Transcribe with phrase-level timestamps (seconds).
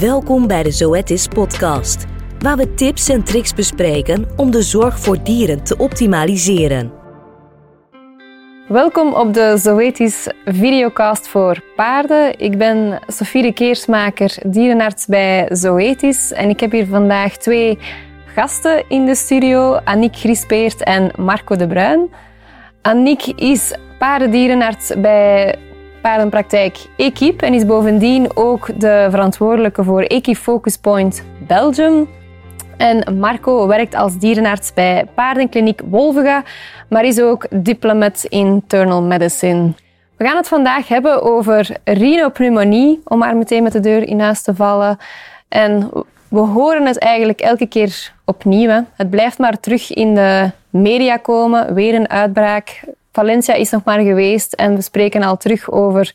[0.00, 2.04] Welkom bij de Zoetis podcast,
[2.38, 6.92] waar we tips en tricks bespreken om de zorg voor dieren te optimaliseren.
[8.68, 12.38] Welkom op de Zoetis videocast voor paarden.
[12.38, 17.78] Ik ben Sofie de Keersmaker, dierenarts bij Zoetis en ik heb hier vandaag twee
[18.26, 22.10] gasten in de studio, Annick Grispeert en Marco de Bruin.
[22.82, 25.58] Annick is paardendierenarts bij
[26.02, 32.08] paardenpraktijk Equipe en is bovendien ook de verantwoordelijke voor Equifocus Point Belgium.
[32.76, 36.42] En Marco werkt als dierenarts bij paardenkliniek Wolvega,
[36.88, 39.72] maar is ook diplomat internal medicine.
[40.16, 44.42] We gaan het vandaag hebben over rhinopneumonie, om maar meteen met de deur in huis
[44.42, 44.98] te vallen.
[45.48, 45.90] En
[46.28, 48.84] we horen het eigenlijk elke keer opnieuw.
[48.96, 52.80] Het blijft maar terug in de media komen, weer een uitbraak.
[53.12, 56.14] Valencia is nog maar geweest en we spreken al terug over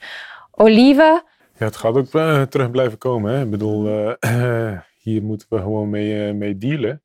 [0.52, 1.24] Oliva.
[1.58, 3.34] Ja, het gaat ook uh, terug blijven komen.
[3.34, 3.44] Hè?
[3.44, 3.88] Ik bedoel,
[4.26, 7.02] uh, hier moeten we gewoon mee, uh, mee dealen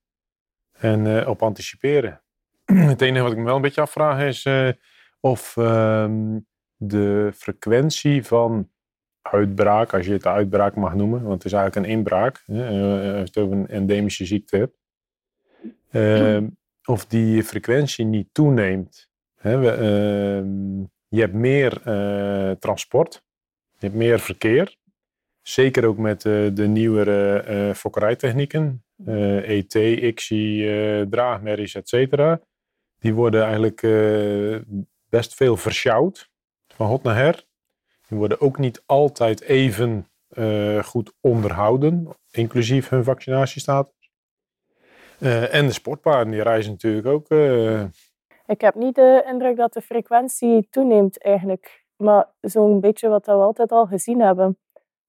[0.73, 2.23] en op anticiperen.
[2.65, 4.49] het enige wat ik me wel een beetje afvraag is
[5.21, 6.39] of ehm,
[6.77, 8.71] de frequentie van
[9.23, 13.19] uitbraak, als je het uitbraak mag noemen, want het is eigenlijk een inbraak, hè, als
[13.19, 14.77] je het over een endemische ziekte hebt,
[15.91, 16.49] ehm,
[16.85, 19.12] of die frequentie niet toeneemt
[19.43, 23.25] ehm, je hebt meer uh, transport,
[23.79, 24.77] je hebt meer verkeer.
[25.43, 28.85] Zeker ook met uh, de nieuwere uh, fokkerijtechnieken,
[29.45, 32.15] ET, ICSI, draagmerries, etc.
[32.99, 33.81] Die worden eigenlijk
[35.09, 36.31] best veel versjouwd,
[36.75, 37.47] van hot naar her.
[38.09, 40.07] Die worden ook niet altijd even
[40.85, 44.11] goed onderhouden, inclusief hun vaccinatiestatus.
[45.51, 47.29] en de sportpaarden, die reizen natuurlijk ook
[48.47, 51.85] ik heb niet de indruk dat de frequentie toeneemt eigenlijk.
[51.97, 54.59] Maar zo'n beetje wat we altijd al gezien hebben.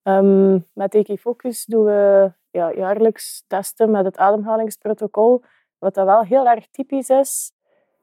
[0.02, 5.42] Um, met Ecofocus doen we ja, jaarlijks testen met het ademhalingsprotocol.
[5.78, 7.52] Wat dat wel heel erg typisch is,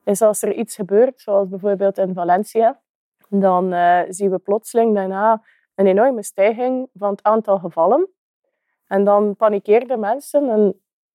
[0.04, 2.82] is als er iets gebeurt, zoals bijvoorbeeld in Valencia,
[3.30, 5.44] dan uh, zien we plotseling daarna
[5.76, 8.10] een enorme stijging van het aantal gevallen.
[8.88, 10.50] En dan panikeerden mensen.
[10.50, 10.68] En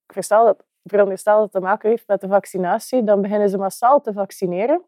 [0.06, 3.58] ik verstel dat veronderstel dat het te maken heeft met de vaccinatie, dan beginnen ze
[3.58, 4.84] massaal te vaccineren.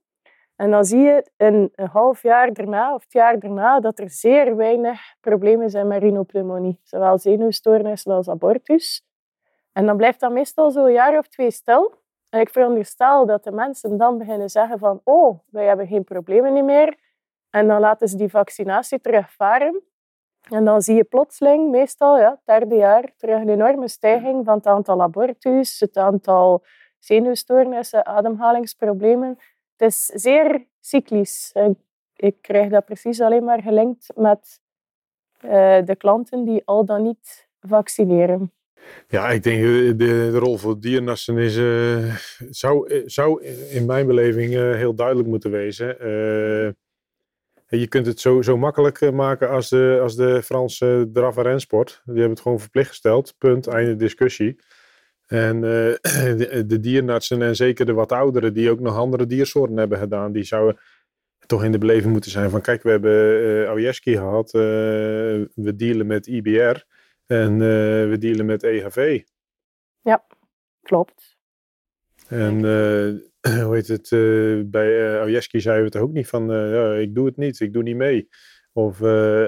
[0.56, 4.56] En dan zie je een half jaar daarna of het jaar daarna dat er zeer
[4.56, 6.81] weinig problemen zijn met rhinopneumonie.
[6.82, 9.03] Zowel zenuwstoornissen als abortus.
[9.72, 11.94] En dan blijft dat meestal zo een jaar of twee stil.
[12.28, 16.64] En ik veronderstel dat de mensen dan beginnen zeggen van oh, wij hebben geen problemen
[16.64, 16.97] meer.
[17.50, 19.82] En dan laten ze die vaccinatie terugvaren.
[20.50, 24.56] En dan zie je plotseling, meestal ja, het derde jaar, terug een enorme stijging van
[24.56, 26.65] het aantal abortus, het aantal
[26.99, 29.38] zenuwstoornissen, ademhalingsproblemen.
[29.76, 31.53] Het is zeer cyclisch.
[32.16, 34.60] Ik krijg dat precies alleen maar gelinkt met
[35.44, 35.50] uh,
[35.84, 38.53] de klanten die al dan niet vaccineren.
[39.09, 42.15] Ja, ik denk de, de rol voor dierenartsen is, uh,
[42.50, 45.97] zou, zou in mijn beleving heel duidelijk moeten wezen.
[47.70, 51.42] Je kunt het zo, zo makkelijk eh, maken als de, als de Franse draf- en
[51.42, 52.02] rensport.
[52.04, 53.34] Die hebben het gewoon verplicht gesteld.
[53.38, 54.60] Punt, einde discussie.
[55.26, 55.62] En uh,
[56.66, 60.42] de, de, en zeker de wat ouderen die ook nog andere diersoorten hebben gedaan, die
[60.42, 60.80] zouden
[61.46, 66.26] toch in de beleving moeten zijn van kijk, we hebben uh, gehad, we dealen met
[66.26, 66.84] IBR
[67.26, 67.58] en
[68.08, 69.22] we dealen met EHV.
[70.00, 70.26] Ja,
[70.82, 71.38] klopt.
[72.28, 72.60] En
[73.64, 77.14] hoe heet het, uh, bij uh, Ojeski zeiden we het ook niet van, uh, ik
[77.14, 78.28] doe het niet, ik doe niet mee.
[78.72, 79.02] Of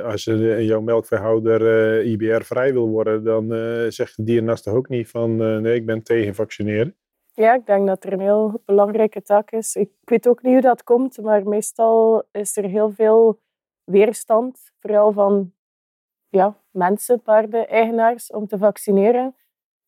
[0.04, 1.60] als jouw melkveehouder
[2.04, 3.48] IBR vrij wil worden, dan
[3.92, 6.96] zegt de dierenarts toch ook niet van, nee, ik ben tegen vaccineren.
[7.32, 9.74] Ja, ik denk dat er een heel belangrijke taak is.
[9.74, 13.40] Ik weet ook niet hoe dat komt, maar meestal is er heel veel
[13.84, 15.52] weerstand, vooral van
[16.28, 19.34] ja, mensen, paarden, eigenaars, om te vaccineren.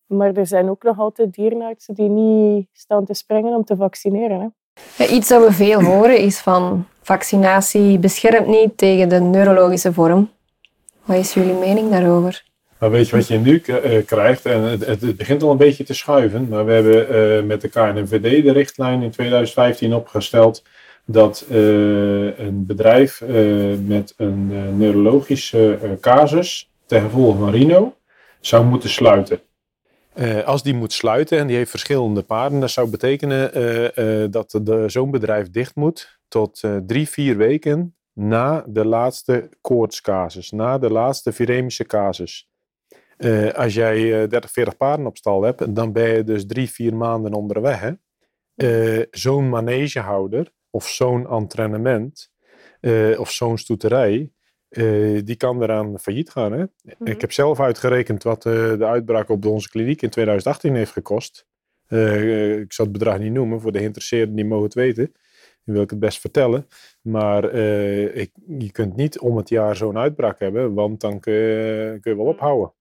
[0.07, 4.41] Maar er zijn ook nog altijd dierenartsen die niet staan te springen om te vaccineren.
[4.41, 4.47] Hè.
[5.05, 10.31] Ja, iets dat we veel horen is van vaccinatie beschermt niet tegen de neurologische vorm.
[11.05, 12.51] Wat is jullie mening daarover?
[12.79, 14.47] Maar weet je wat je nu uh, krijgt?
[14.47, 16.48] En het, het, begint al een beetje te schuiven.
[16.48, 20.65] Maar we hebben uh, met de KNVD de richtlijn in 2015 opgesteld
[21.05, 21.59] dat uh,
[22.39, 23.22] een bedrijf
[23.87, 27.95] met een neurologische casus ten gevolge van Rino
[28.41, 29.41] zou moeten sluiten.
[30.14, 34.26] Uh, als die moet sluiten en die heeft verschillende paarden, dat zou betekenen uh, uh,
[34.30, 40.91] dat zo'n bedrijf dicht moet tot drie, vier weken na de laatste koortscasus, na de
[40.91, 42.48] laatste viremische casus.
[43.54, 47.32] als jij 30, 40 paarden op stal hebt, dan ben je dus drie, vier maanden
[47.32, 47.94] onderweg.
[49.10, 52.30] zo'n manegehouder of zo'n entraînement
[53.16, 54.32] of zo'n stoeterij,
[54.72, 56.53] eh, die kan eraan failliet gaan.
[56.53, 56.65] Hè?
[56.83, 57.10] Mhm.
[57.10, 61.47] Ik heb zelf uitgerekend wat eh, de uitbraak op onze kliniek in 2018 heeft gekost.
[61.86, 65.13] Eh, ik zal het bedrag niet noemen, voor de geïnteresseerden die mogen het weten.
[65.65, 66.66] Wil ik het best vertellen.
[67.03, 67.54] Maar
[68.15, 72.10] ik, je kunt niet om het jaar zo'n uitbraak hebben, want dan kun je, kun
[72.10, 72.72] je wel ophouden.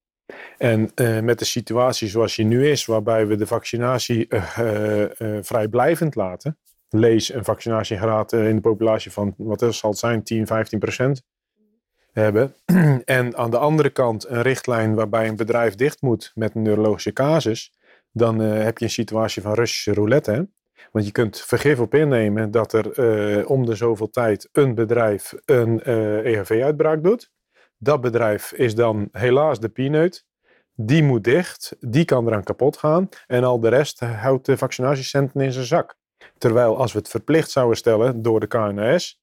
[0.58, 0.92] En
[1.26, 4.28] met de situatie zoals die nu is, waarbij we de vaccinatie
[5.42, 6.58] vrijblijvend laten.
[6.90, 11.24] Lees een vaccinatiegraad in de populatie van, wat is, zal het zijn, 10, 15 procent
[12.12, 12.56] hebben.
[13.06, 17.14] en aan de andere kant een richtlijn waarbij een bedrijf dicht moet met een neurologische
[17.14, 17.74] casus.
[18.12, 20.32] Dan eh, heb je een situatie van Russische roulette.
[20.32, 20.42] Hè?
[20.92, 25.34] Want je kunt vergif op innemen dat er eh, om de zoveel tijd een bedrijf
[25.46, 27.32] een eh EHV-uitbraak doet.
[27.78, 30.26] Dat bedrijf is dan helaas de pineut.
[30.76, 33.10] Die moet dicht, die kan eraan kapot gaan.
[33.28, 35.96] En al de rest houdt de vaccinatiecenten in zijn zak.
[36.38, 39.21] Terwijl als we het verplicht zouden stellen door de KNS.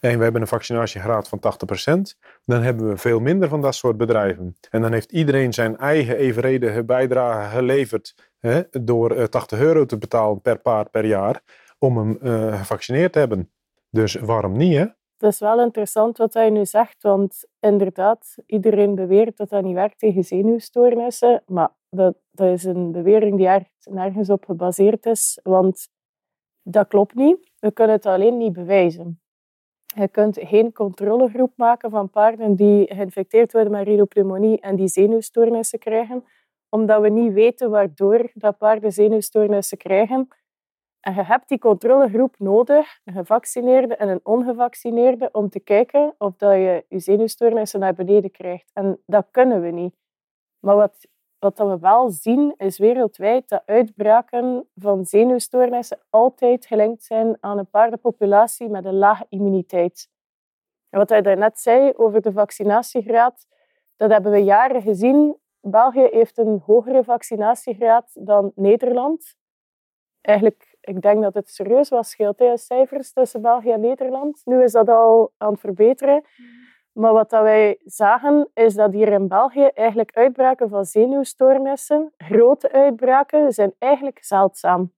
[0.00, 2.18] En we hebben een vaccinatiegraad van 80%.
[2.44, 4.56] Dan hebben we veel minder van dat soort bedrijven.
[4.70, 8.14] En dan heeft iedereen zijn eigen evenredige bijdrage geleverd.
[8.38, 11.42] Hè, door eh, 80 euro te betalen per paard per jaar.
[11.78, 13.50] Om hem eh, gevaccineerd te hebben.
[13.90, 14.84] Dus waarom niet hè?
[15.20, 19.74] Het is wel interessant wat hij nu zegt, want inderdaad, iedereen beweert dat dat niet
[19.74, 25.40] werkt tegen zenuwstoornissen, maar dat, dat is een bewering die er- nergens op gebaseerd is,
[25.42, 25.88] want
[26.62, 27.50] dat klopt niet.
[27.58, 29.19] We kunnen het alleen niet bewijzen.
[29.96, 35.78] Je kunt geen controlegroep maken van paarden die geïnfecteerd worden met rhinopneumonie en die zenuwstoornissen
[35.78, 36.24] krijgen,
[36.68, 40.28] omdat we niet weten waardoor dat paarden zenuwstoornissen krijgen.
[41.00, 46.36] En je hebt die controlegroep nodig, een gevaccineerde en een ongevaccineerde, om te kijken of
[46.36, 48.70] dat je je zenuwstoornissen naar beneden krijgt.
[48.72, 49.94] En dat kunnen we niet.
[50.58, 51.06] Maar wat,
[51.40, 57.70] wat we wel zien, is wereldwijd dat uitbraken van zenuwstoornissen altijd gelinkt zijn aan een
[57.70, 60.08] paardenpopulatie met een lage immuniteit.
[60.88, 63.46] En wat hij daarnet zei over de vaccinatiegraad,
[63.96, 65.36] dat hebben we jaren gezien.
[65.60, 69.34] België heeft een hogere vaccinatiegraad dan Nederland.
[70.20, 74.40] Eigenlijk, ik denk dat het serieus was scheelt, hè, cijfers tussen België en Nederland.
[74.44, 76.24] Nu is dat al aan het verbeteren.
[77.00, 82.72] Maar wat dat wij zagen, is dat hier in België eigenlijk uitbraken van zenuwstoornissen, grote
[82.72, 84.92] uitbraken, zijn eigenlijk zeldzaam.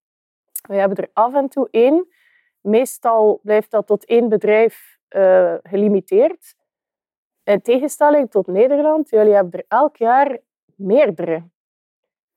[0.68, 2.08] We hebben er af en toe één.
[2.60, 6.54] Meestal blijft dat tot één bedrijf eh, gelimiteerd.
[7.44, 10.38] In tegenstelling tot Nederland, jullie hebben er elk jaar
[10.74, 11.48] meerdere.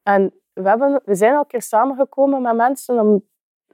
[0.04, 3.28] En we, hebben, we zijn al keer samengekomen met mensen om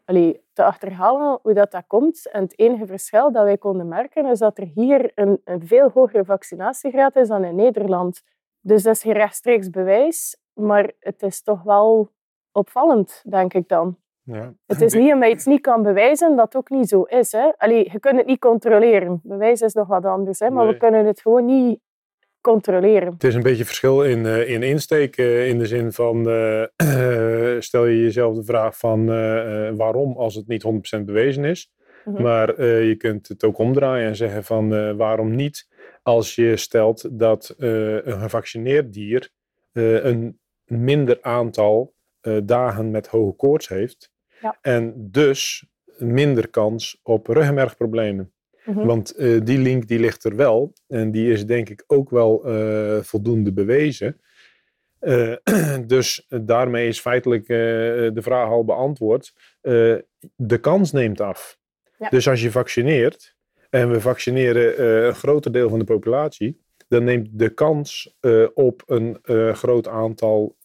[0.06, 2.30] allee, te achterhalen hoe dat, dat komt.
[2.30, 5.90] En het enige verschil dat wij konden merken is dat er hier een, een veel
[5.90, 8.22] hogere vaccinatiegraad is dan in Nederland.
[8.60, 12.10] Dus dat is geen rechtstreeks bewijs, maar het is toch wel
[12.52, 13.98] opvallend, denk ik dan.
[14.24, 14.54] Ja.
[14.66, 17.32] Het is niet omdat je iets niet kan bewijzen dat ook niet zo is.
[17.32, 17.52] Hè?
[17.58, 19.20] Allee, je kunt het niet controleren.
[19.24, 20.50] Bewijs is nog wat anders, hè?
[20.50, 21.80] maar we kunnen het gewoon niet
[22.42, 23.14] controleren.
[23.14, 25.18] Het is een beetje verschil in, eh, in insteek.
[25.18, 29.06] eh, in de zin van, eh, stel je jezelf de vraag van
[29.76, 31.72] waarom als het niet 100% bewezen is.
[32.06, 32.22] Mhm.
[32.22, 35.68] Maar je kunt het ook omdraaien en zeggen van waarom niet
[36.04, 39.30] als je stelt dat een gevaccineerd dier
[39.74, 41.94] een minder aantal
[42.44, 44.12] dagen met hoge koorts heeft.
[44.42, 44.58] Ja.
[44.62, 45.66] En dus
[45.98, 48.34] minder kans op ruggenmergproblemen.
[48.66, 48.86] Mhm.
[48.86, 50.74] Want eh, die link die ligt er wel.
[50.88, 54.22] En die is denk ik ook wel eh, voldoende bewezen.
[55.00, 55.36] Eh,
[55.86, 59.34] dus daarmee is feitelijk de vraag al beantwoord.
[60.36, 61.60] De kans neemt af.
[61.98, 62.10] Ja.
[62.10, 63.36] Dus als je vaccineert,
[63.70, 68.18] en we vaccineren een groter deel van de populatie, dan neemt de kans
[68.54, 69.20] op een
[69.54, 70.58] groot aantal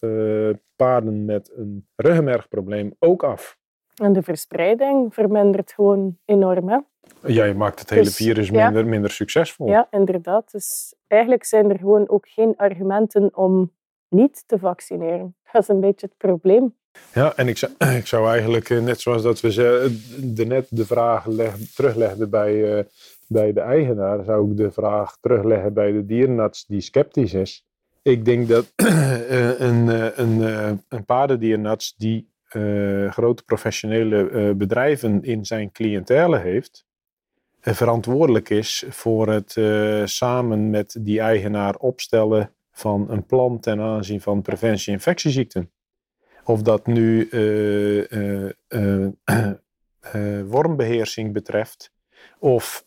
[0.77, 3.59] paarden met een ruggenmergprobleem ook af.
[4.03, 6.69] En de verspreiding vermindert gewoon enorm.
[6.69, 6.79] Hè?
[7.27, 8.65] Ja, je maakt het hele Dus, virus ja.
[8.65, 9.69] minder, minder succesvol.
[9.69, 10.51] Ja, inderdaad.
[10.53, 13.73] Dus eigenlijk zijn er gewoon ook geen argumenten om
[14.09, 15.35] niet te vaccineren.
[15.53, 16.75] Dat is een beetje het probleem.
[17.15, 20.67] Ja, en ik zou, ik zou eigenlijk, eh, net zoals dat we ze, de net
[20.71, 22.85] de vraag leg- teruglegden bij, eh,
[23.27, 27.67] bij de eigenaar, zou ik de vraag terugleggen bij de dierenarts die sceptisch is.
[28.03, 34.51] Ik denk dat eh, een, eh, een, eh, een paardendierenarts die eh, grote professionele eh,
[34.55, 36.86] bedrijven in zijn cliëntele heeft, eh,
[37.75, 44.21] verantwoordelijk is voor het eh, samen met die eigenaar opstellen van een plan ten aanzien
[44.21, 45.71] van preventie infectieziekten.
[46.45, 48.51] Of dat nu eh,
[50.51, 51.93] wormbeheersing betreft,
[52.39, 52.85] of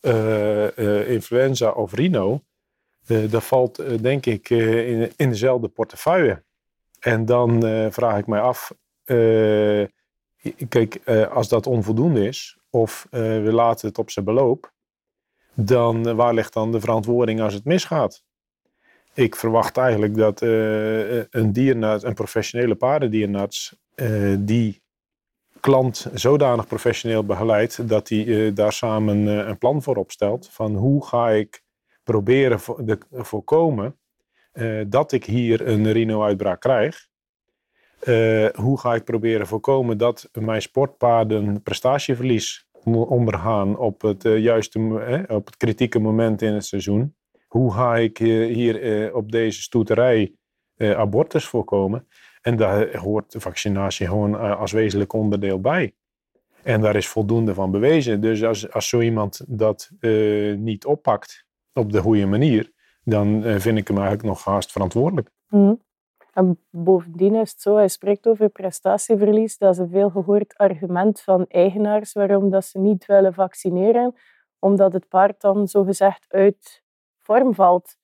[1.06, 2.42] influenza of rhino,
[3.06, 6.42] dat valt denk ik in, in dezelfde portefeuille.
[7.00, 8.72] En dan vraag ik mij af,
[10.68, 14.72] kijk, als dat onvoldoende is, of eh, we laten het op zijn beloop,
[15.54, 18.24] dan eh, waar ligt dan de verantwoording als het misgaat?
[19.14, 23.78] Ik verwacht eigenlijk dat eh, een dierenarts, een professionele paardendierenarts,
[24.38, 24.82] die
[25.60, 31.30] klant zodanig professioneel begeleidt dat hij daar samen een plan voor opstelt van hoe ga
[31.30, 31.62] ik
[32.02, 33.98] proberen vo de, voorkomen
[34.86, 37.09] dat ik hier een rhino-uitbraak krijg.
[38.54, 45.36] Hoe ga ik proberen voorkomen dat mijn sportpaarden prestatieverlies ondergaan op het uh, juiste, eh,
[45.36, 47.14] op het kritieke moment in het seizoen.
[47.46, 50.34] Hoe ga ik hier uh, op deze stoeterij
[50.78, 52.06] abortus voorkomen?
[52.42, 55.94] En daar hoort vaccinatie gewoon als wezenlijk onderdeel bij.
[56.62, 58.20] En daar is voldoende van bewezen.
[58.20, 59.90] Dus als, als zo iemand dat
[60.56, 62.72] niet oppakt op de goede manier,
[63.04, 65.30] dan vind ik hem eigenlijk nog haast verantwoordelijk.
[65.48, 65.80] Mm.
[66.32, 69.58] En bovendien is het zo, hij spreekt over prestatieverlies.
[69.58, 74.14] Dat is een veel gehoord argument van eigenaars waarom dat ze niet willen vaccineren,
[74.58, 76.82] omdat het paard dan zogezegd uit
[77.18, 77.96] vorm valt.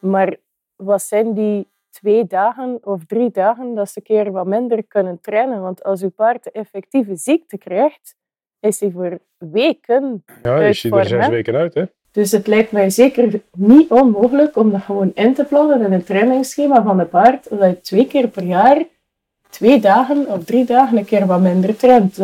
[0.00, 0.36] Maar
[0.76, 5.20] wat zijn die twee dagen of drie dagen dat ze een keer wat minder kunnen
[5.20, 5.62] trainen?
[5.62, 8.16] Want als uw paard de effectieve ziekte krijgt,
[8.60, 11.84] is hij voor weken Ja, is hij er zes weken uit, hè?
[12.18, 16.04] Dus het lijkt mij zeker niet onmogelijk om dat gewoon in te plannen in een
[16.04, 18.84] trainingsschema van een paard, dat je twee keer per jaar,
[19.48, 22.16] twee dagen of drie dagen een keer wat minder traint.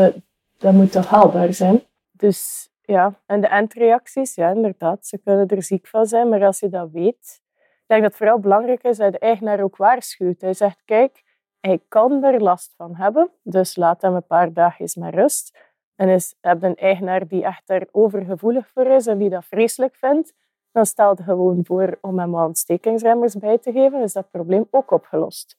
[0.58, 1.82] Dat, moet toch haalbaar zijn?
[2.12, 6.60] Dus ja, en de eindreacties, ja inderdaad, ze kunnen er ziek van zijn, maar als
[6.60, 10.40] je dat weet, ik denk dat het vooral belangrijk is dat de eigenaar ook waarschuwt.
[10.40, 11.22] Hij zegt, kijk,
[11.60, 15.58] hij kan er last van hebben, dus laat hem een paar dagjes met rust.
[15.94, 19.96] En is, heb een eigenaar die echt daar overgevoelig voor is en die dat vreselijk
[19.96, 20.34] vindt,
[20.70, 24.90] dan stel je gewoon voor om hem ontstekingsremmers bij te geven, is dat probleem ook
[24.90, 25.56] opgelost.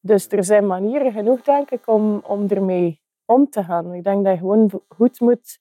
[0.00, 3.94] Dus er zijn manieren genoeg, denk ik, om, om ermee om te gaan.
[3.94, 5.58] Ik denk dat je gewoon goed moet...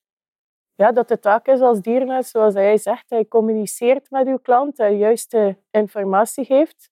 [0.75, 4.77] Ja, dat de taak is als dierenarts, zoals hij zegt, hij communiceert met uw klant,
[4.77, 6.91] hij juiste informatie geeft.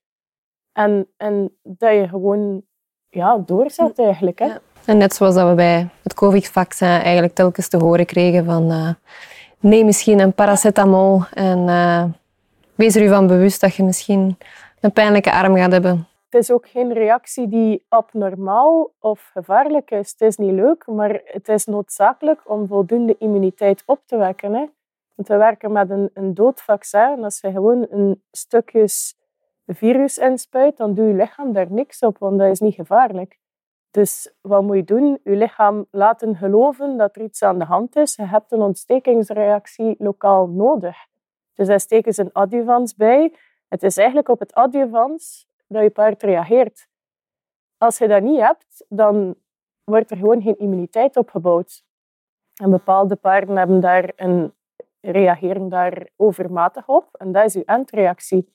[0.71, 2.63] En, en dat je gewoon
[3.09, 4.39] ja, doorzet eigenlijk.
[4.39, 4.55] Hè?
[4.85, 8.89] En net zoals dat we bij het COVID-vaccin eigenlijk telkens te horen kregen van uh,
[9.59, 12.03] neem misschien een paracetamol en uh,
[12.75, 14.37] wees er u van bewust dat je misschien
[14.79, 16.07] een pijnlijke arm gaat hebben.
[16.29, 20.11] Het is ook geen reactie die abnormaal of gevaarlijk is.
[20.11, 24.53] Het is niet leuk, maar het is noodzakelijk om voldoende immuniteit op te wekken.
[24.53, 24.65] Hè?
[25.15, 27.13] Want we werken met een, een dood vaccin.
[27.17, 29.15] En als je gewoon een stukjes
[29.67, 33.41] virus inspuit, dan doet je lichaam daar niks op, want dat is niet gevaarlijk.
[33.93, 35.19] Dus wat moet je doen?
[35.23, 38.15] Je lichaam laten geloven dat er iets aan de hand is.
[38.15, 40.95] Je hebt een ontstekingsreactie lokaal nodig.
[41.53, 43.35] Dus daar steken ze een adjuvans bij.
[43.67, 46.87] Het is eigenlijk op het adjuvans dat je paard reageert.
[47.77, 49.35] Als je dat niet hebt, dan
[49.83, 51.83] wordt er gewoon geen immuniteit opgebouwd.
[52.61, 54.53] En bepaalde paarden hebben daar een,
[55.01, 57.15] reageren daar overmatig op.
[57.15, 58.53] En dat is je eindreactie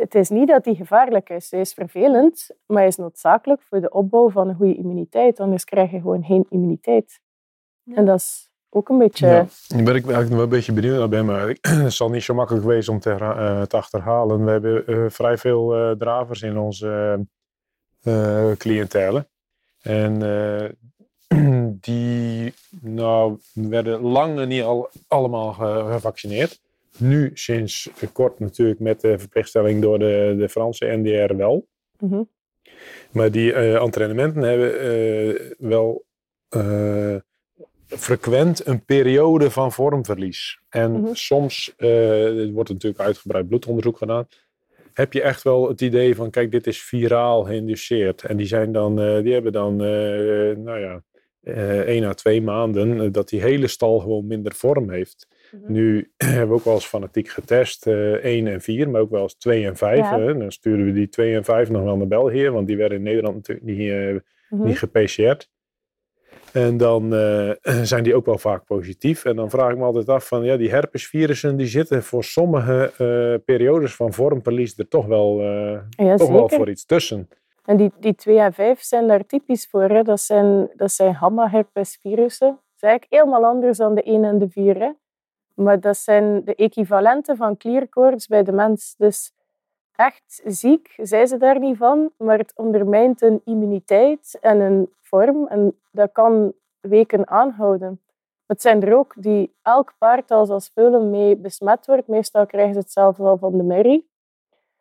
[0.00, 1.50] het is niet dat die gevaarlijk is.
[1.50, 5.40] Hij is vervelend, maar hij is noodzakelijk voor de opbouw van een goede immuniteit.
[5.40, 7.20] Anders krijg je gewoon geen immuniteit.
[7.94, 9.26] En dat is ook een beetje...
[9.26, 12.22] Ja, daar ben ik eigenlijk wel een beetje benieuwd naar ben, maar het zal niet
[12.22, 14.44] zo makkelijk geweest om te, uh, te achterhalen.
[14.44, 17.26] We hebben uh, vrij veel uh, dravers in onze
[18.56, 19.28] cliëntelen.
[19.82, 20.18] En
[21.80, 25.52] die nou, werden lang niet al, allemaal
[25.92, 26.60] gevaccineerd.
[26.96, 31.68] Nu sinds kort natuurlijk met de verplichtstelling door de, de Franse NDR wel.
[31.98, 32.22] Mhm.
[33.10, 36.04] Maar die uh, entrainementen hebben uh, wel
[36.56, 37.16] uh,
[37.86, 40.60] frequent een periode van vormverlies.
[40.68, 41.14] En mm -hmm.
[41.14, 44.26] soms, er wordt natuurlijk uitgebreid bloedonderzoek gedaan,
[44.92, 48.22] heb je echt wel het idee van, kijk, dit is viraal geïnduceerd.
[48.22, 49.76] En die, zijn dan, die hebben dan,
[50.62, 51.02] nou ja,
[51.84, 55.26] één à twee maanden dat die hele stal gewoon minder vorm heeft.
[55.52, 55.72] Mhm.
[55.72, 59.10] Nu hebben we ook wel eens fanatiek getest, uh, eh, 1 en 4, maar ook
[59.10, 59.98] wel eens 2 en 5.
[59.98, 60.32] Ja.
[60.32, 63.04] Dan sturen we die 2 en 5 nog wel naar België, want die werden in
[63.04, 64.16] Nederland natuurlijk niet, uh,
[64.48, 65.50] niet gepc'd.
[66.52, 67.50] En dan uh,
[67.82, 69.24] zijn die ook wel vaak positief.
[69.24, 72.92] En dan vraag ik me altijd af van, ja, die herpesvirussen die zitten voor sommige
[73.44, 75.42] periodes van vormverlies er toch wel,
[75.90, 77.28] ja, toch wel voor iets tussen.
[77.70, 79.88] En die, die 2 en 5 zijn daar typisch voor.
[79.88, 80.02] Hè?
[80.02, 82.48] Dat zijn, dat zijn gamma-herpesvirussen.
[82.48, 84.78] Dat is eigenlijk helemaal anders dan de 1 en de 4.
[84.78, 84.90] Hè?
[85.62, 88.94] Maar dat zijn de equivalenten van klierkoorts bij de mens.
[88.96, 89.32] Dus
[89.92, 95.46] echt ziek zijn ze daar niet van, maar het ondermijnt een immuniteit en een vorm.
[95.46, 98.00] En dat kan weken aanhouden.
[98.46, 102.06] Het zijn er ook die elk paard als als veulen mee besmet wordt.
[102.06, 104.10] Meestal krijgen ze het zelf wel van de merrie.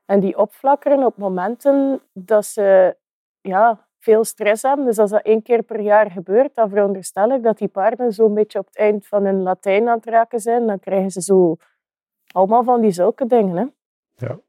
[0.06, 2.96] En die opflakkeren op momenten dat ze
[3.42, 4.86] ja, veel stress hebben.
[4.86, 8.34] Dus als dat één keer per jaar gebeurt, dan veronderstel ik dat die paarden zo'n
[8.34, 10.68] beetje op het eind van hun Latijn aan het raken zijn.
[10.68, 11.56] Dan krijgen ze zo
[12.32, 13.56] allemaal van die zulke dingen.
[13.58, 13.66] Hè.
[14.28, 14.40] Ja.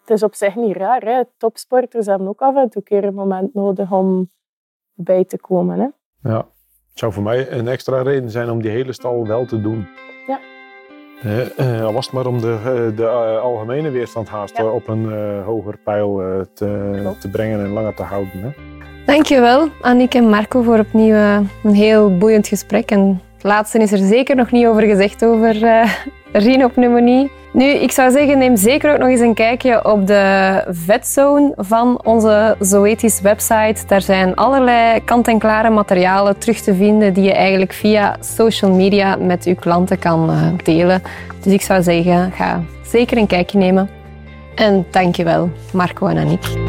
[0.00, 1.02] Het is op zich niet raar.
[1.02, 1.22] Hè.
[1.36, 4.30] Topsporters hebben ook af en toe keer een moment nodig om
[4.92, 5.78] bij te komen.
[5.78, 5.88] Hè.
[6.30, 6.48] Ja.
[6.88, 9.86] Het zou voor mij een extra reden zijn om die hele stal wel te doen.
[10.26, 10.40] Ja.
[11.22, 14.64] Eh, al was het maar om de, eh, de eh, algemene weerstand haast Ja.
[14.64, 15.12] op een
[15.44, 16.16] hoger pijl
[16.54, 18.32] te, te brengen en langer te houden.
[18.34, 18.48] Hè?
[19.06, 21.14] Dankjewel, Annick en Marco, voor opnieuw
[21.62, 22.90] een heel boeiend gesprek.
[22.90, 25.90] En het laatste is er zeker nog niet over gezegd, over eh
[26.32, 27.30] rhinopneumonie.
[27.52, 32.00] Nu, ik zou zeggen, neem zeker ook nog eens een kijkje op de vetzone van
[32.04, 33.86] onze Zoetis website.
[33.86, 39.44] Daar zijn allerlei kant-en-klare materialen terug te vinden die je eigenlijk via social media met
[39.44, 41.02] uw klanten kan eh, delen.
[41.42, 43.88] Dus ik zou zeggen, ga zeker een kijkje nemen.
[44.54, 46.59] En dankjewel, Marco en Annick.